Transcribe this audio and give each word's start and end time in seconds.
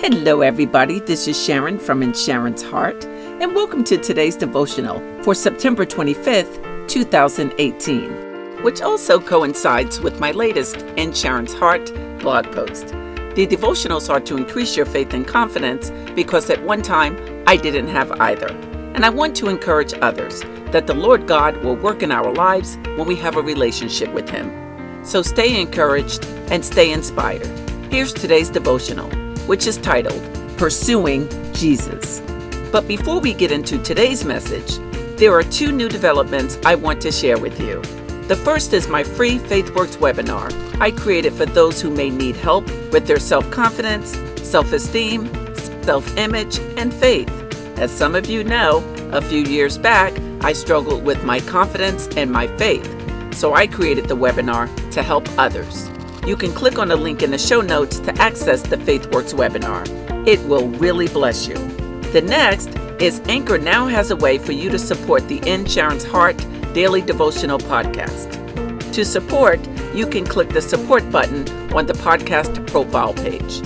Hello, 0.00 0.40
everybody. 0.40 0.98
This 0.98 1.28
is 1.28 1.40
Sharon 1.40 1.78
from 1.78 2.02
In 2.02 2.12
Sharon's 2.12 2.62
Heart, 2.62 3.04
and 3.04 3.54
welcome 3.54 3.84
to 3.84 3.96
today's 3.96 4.34
devotional 4.34 5.00
for 5.22 5.32
September 5.32 5.86
25th, 5.86 6.88
2018, 6.88 8.62
which 8.64 8.82
also 8.82 9.20
coincides 9.20 10.00
with 10.00 10.18
my 10.18 10.32
latest 10.32 10.78
In 10.96 11.12
Sharon's 11.12 11.54
Heart 11.54 11.92
blog 12.18 12.50
post. 12.50 12.88
The 12.88 13.46
devotionals 13.46 14.10
are 14.10 14.20
to 14.20 14.36
increase 14.36 14.76
your 14.76 14.86
faith 14.86 15.14
and 15.14 15.26
confidence 15.26 15.90
because 16.16 16.50
at 16.50 16.62
one 16.64 16.82
time 16.82 17.44
I 17.46 17.56
didn't 17.56 17.88
have 17.88 18.10
either. 18.20 18.48
And 18.48 19.04
I 19.04 19.08
want 19.10 19.36
to 19.36 19.48
encourage 19.48 19.94
others 19.94 20.40
that 20.72 20.88
the 20.88 20.94
Lord 20.94 21.28
God 21.28 21.58
will 21.58 21.76
work 21.76 22.02
in 22.02 22.10
our 22.10 22.32
lives 22.34 22.76
when 22.96 23.06
we 23.06 23.16
have 23.16 23.36
a 23.36 23.42
relationship 23.42 24.12
with 24.12 24.28
Him. 24.28 24.50
So 25.04 25.22
stay 25.22 25.60
encouraged 25.60 26.24
and 26.50 26.64
stay 26.64 26.92
inspired. 26.92 27.46
Here's 27.90 28.12
today's 28.12 28.50
devotional 28.50 29.21
which 29.52 29.66
is 29.66 29.76
titled 29.76 30.22
Pursuing 30.56 31.28
Jesus. 31.52 32.22
But 32.72 32.88
before 32.88 33.20
we 33.20 33.34
get 33.34 33.52
into 33.52 33.76
today's 33.82 34.24
message, 34.24 34.78
there 35.18 35.34
are 35.34 35.42
two 35.42 35.72
new 35.72 35.90
developments 35.90 36.56
I 36.64 36.74
want 36.74 37.02
to 37.02 37.12
share 37.12 37.38
with 37.38 37.60
you. 37.60 37.82
The 38.28 38.36
first 38.46 38.72
is 38.72 38.88
my 38.88 39.04
free 39.04 39.36
FaithWorks 39.36 39.98
webinar 39.98 40.48
I 40.80 40.90
created 40.90 41.34
for 41.34 41.44
those 41.44 41.82
who 41.82 41.90
may 41.90 42.08
need 42.08 42.34
help 42.34 42.64
with 42.92 43.06
their 43.06 43.18
self 43.18 43.50
confidence, 43.50 44.16
self 44.42 44.72
esteem, 44.72 45.28
self 45.82 46.16
image, 46.16 46.58
and 46.78 46.90
faith. 46.90 47.28
As 47.76 47.90
some 47.90 48.14
of 48.14 48.30
you 48.30 48.44
know, 48.44 48.78
a 49.12 49.20
few 49.20 49.42
years 49.42 49.76
back, 49.76 50.18
I 50.40 50.54
struggled 50.54 51.04
with 51.04 51.22
my 51.24 51.40
confidence 51.40 52.08
and 52.16 52.32
my 52.32 52.46
faith, 52.56 52.88
so 53.34 53.52
I 53.52 53.66
created 53.66 54.08
the 54.08 54.16
webinar 54.16 54.66
to 54.92 55.02
help 55.02 55.28
others. 55.36 55.90
You 56.24 56.36
can 56.36 56.52
click 56.52 56.78
on 56.78 56.86
the 56.86 56.94
link 56.94 57.24
in 57.24 57.32
the 57.32 57.38
show 57.38 57.60
notes 57.60 57.98
to 57.98 58.14
access 58.22 58.62
the 58.62 58.76
FaithWorks 58.76 59.34
webinar. 59.34 59.84
It 60.24 60.40
will 60.46 60.68
really 60.68 61.08
bless 61.08 61.48
you. 61.48 61.56
The 62.12 62.22
next 62.22 62.68
is 63.02 63.20
Anchor 63.26 63.58
now 63.58 63.88
has 63.88 64.12
a 64.12 64.16
way 64.16 64.38
for 64.38 64.52
you 64.52 64.70
to 64.70 64.78
support 64.78 65.26
the 65.26 65.38
In 65.50 65.66
Sharon's 65.66 66.04
Heart 66.04 66.36
Daily 66.74 67.02
Devotional 67.02 67.58
Podcast. 67.58 68.38
To 68.92 69.04
support, 69.04 69.58
you 69.96 70.06
can 70.06 70.24
click 70.24 70.50
the 70.50 70.62
support 70.62 71.10
button 71.10 71.40
on 71.72 71.86
the 71.86 71.94
podcast 71.94 72.68
profile 72.68 73.14
page. 73.14 73.60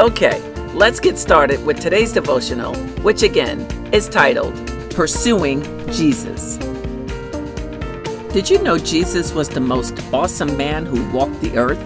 Okay, 0.00 0.40
let's 0.72 0.98
get 0.98 1.18
started 1.18 1.62
with 1.66 1.78
today's 1.78 2.14
devotional, 2.14 2.74
which 3.02 3.22
again 3.22 3.60
is 3.92 4.08
titled 4.08 4.54
Pursuing 4.92 5.62
Jesus. 5.92 6.58
Did 8.32 8.48
you 8.48 8.62
know 8.62 8.78
Jesus 8.78 9.34
was 9.34 9.50
the 9.50 9.60
most 9.60 10.02
awesome 10.10 10.56
man 10.56 10.86
who 10.86 11.06
walked 11.10 11.38
the 11.42 11.58
earth? 11.58 11.78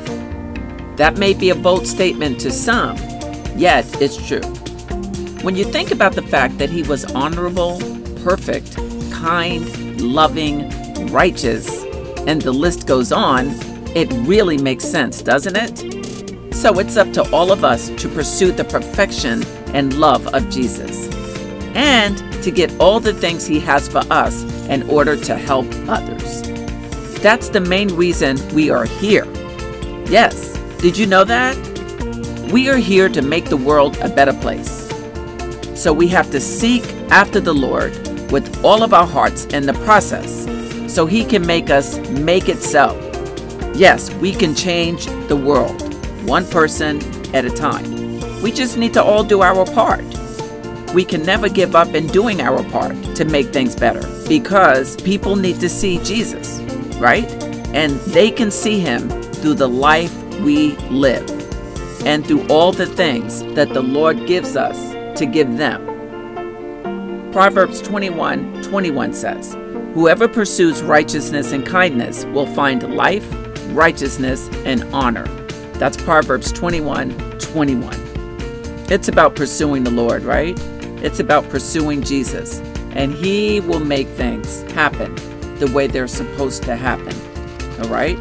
That 0.96 1.18
may 1.18 1.34
be 1.34 1.50
a 1.50 1.56
bold 1.56 1.88
statement 1.88 2.40
to 2.42 2.52
some, 2.52 2.96
yet 3.56 3.84
it's 4.00 4.16
true. 4.28 4.42
When 5.42 5.56
you 5.56 5.64
think 5.64 5.90
about 5.90 6.14
the 6.14 6.22
fact 6.22 6.58
that 6.58 6.70
he 6.70 6.84
was 6.84 7.04
honorable, 7.06 7.80
perfect, 8.22 8.76
kind, 9.10 10.00
loving, 10.00 10.70
righteous, 11.08 11.82
and 12.28 12.40
the 12.40 12.52
list 12.52 12.86
goes 12.86 13.10
on, 13.10 13.48
it 13.96 14.06
really 14.28 14.56
makes 14.56 14.84
sense, 14.84 15.22
doesn't 15.22 15.56
it? 15.56 16.54
So 16.54 16.78
it's 16.78 16.96
up 16.96 17.12
to 17.14 17.28
all 17.32 17.50
of 17.50 17.64
us 17.64 17.88
to 17.88 18.08
pursue 18.08 18.52
the 18.52 18.64
perfection 18.64 19.44
and 19.74 19.98
love 19.98 20.28
of 20.28 20.48
Jesus 20.48 21.08
and 21.74 22.35
to 22.46 22.52
get 22.52 22.72
all 22.78 23.00
the 23.00 23.12
things 23.12 23.44
he 23.44 23.58
has 23.58 23.88
for 23.88 24.02
us 24.08 24.44
in 24.68 24.88
order 24.88 25.16
to 25.16 25.34
help 25.34 25.66
others. 25.88 26.42
That's 27.20 27.48
the 27.48 27.58
main 27.60 27.88
reason 27.96 28.36
we 28.54 28.70
are 28.70 28.84
here. 28.84 29.24
Yes, 30.06 30.56
did 30.78 30.96
you 30.96 31.06
know 31.06 31.24
that? 31.24 31.56
We 32.52 32.68
are 32.68 32.76
here 32.76 33.08
to 33.08 33.20
make 33.20 33.46
the 33.46 33.56
world 33.56 33.98
a 33.98 34.08
better 34.08 34.32
place. 34.32 34.86
So 35.74 35.92
we 35.92 36.06
have 36.06 36.30
to 36.30 36.40
seek 36.40 36.84
after 37.10 37.40
the 37.40 37.52
Lord 37.52 37.90
with 38.30 38.64
all 38.64 38.84
of 38.84 38.94
our 38.94 39.08
hearts 39.08 39.46
in 39.46 39.66
the 39.66 39.74
process 39.84 40.46
so 40.86 41.04
he 41.04 41.24
can 41.24 41.44
make 41.44 41.68
us 41.68 41.98
make 42.10 42.48
it 42.48 42.62
so. 42.62 42.94
Yes, 43.74 44.14
we 44.14 44.32
can 44.32 44.54
change 44.54 45.06
the 45.26 45.34
world, 45.34 45.82
one 46.24 46.46
person 46.46 47.02
at 47.34 47.44
a 47.44 47.50
time. 47.50 48.20
We 48.40 48.52
just 48.52 48.78
need 48.78 48.94
to 48.94 49.02
all 49.02 49.24
do 49.24 49.42
our 49.42 49.66
part 49.66 50.15
we 50.96 51.04
can 51.04 51.22
never 51.24 51.46
give 51.46 51.76
up 51.76 51.88
in 51.88 52.06
doing 52.06 52.40
our 52.40 52.64
part 52.70 52.96
to 53.14 53.26
make 53.26 53.52
things 53.52 53.76
better 53.76 54.00
because 54.26 54.96
people 55.02 55.36
need 55.36 55.60
to 55.60 55.68
see 55.68 55.98
Jesus, 55.98 56.58
right? 56.94 57.30
And 57.74 58.00
they 58.14 58.30
can 58.30 58.50
see 58.50 58.80
him 58.80 59.10
through 59.34 59.56
the 59.56 59.68
life 59.68 60.16
we 60.40 60.74
live 60.88 61.28
and 62.06 62.26
through 62.26 62.48
all 62.48 62.72
the 62.72 62.86
things 62.86 63.42
that 63.56 63.74
the 63.74 63.82
Lord 63.82 64.26
gives 64.26 64.56
us 64.56 65.18
to 65.18 65.26
give 65.26 65.58
them. 65.58 65.84
Proverbs 67.30 67.82
21 67.82 68.62
21 68.62 69.12
says, 69.12 69.52
Whoever 69.92 70.26
pursues 70.26 70.82
righteousness 70.82 71.52
and 71.52 71.66
kindness 71.66 72.24
will 72.24 72.46
find 72.46 72.96
life, 72.96 73.28
righteousness, 73.74 74.48
and 74.64 74.82
honor. 74.94 75.26
That's 75.74 75.98
Proverbs 75.98 76.52
21 76.52 77.38
21. 77.38 77.94
It's 78.88 79.08
about 79.08 79.36
pursuing 79.36 79.84
the 79.84 79.90
Lord, 79.90 80.22
right? 80.22 80.58
It's 81.02 81.20
about 81.20 81.48
pursuing 81.48 82.02
Jesus, 82.02 82.60
and 82.92 83.12
He 83.12 83.60
will 83.60 83.80
make 83.80 84.08
things 84.08 84.62
happen 84.72 85.14
the 85.58 85.70
way 85.72 85.86
they're 85.86 86.08
supposed 86.08 86.62
to 86.64 86.76
happen. 86.76 87.14
All 87.80 87.88
right? 87.88 88.18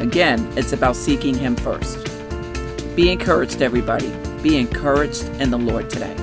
Again, 0.00 0.46
it's 0.56 0.72
about 0.72 0.96
seeking 0.96 1.34
Him 1.36 1.56
first. 1.56 2.04
Be 2.94 3.10
encouraged, 3.10 3.62
everybody. 3.62 4.12
Be 4.42 4.58
encouraged 4.58 5.24
in 5.40 5.50
the 5.50 5.58
Lord 5.58 5.88
today. 5.90 6.14